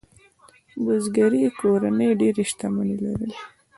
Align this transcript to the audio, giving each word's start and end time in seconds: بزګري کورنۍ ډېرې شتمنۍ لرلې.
بزګري 0.83 1.41
کورنۍ 1.59 2.09
ډېرې 2.19 2.43
شتمنۍ 2.49 2.95
لرلې. 3.03 3.39